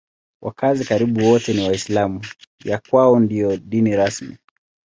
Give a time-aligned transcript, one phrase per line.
[0.41, 2.23] Wakazi karibu wote ni Waislamu;
[2.65, 4.37] ya kwao ndiyo dini rasmi.